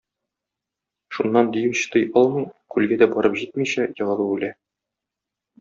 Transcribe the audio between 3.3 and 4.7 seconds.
җитмичә, егылып үлә.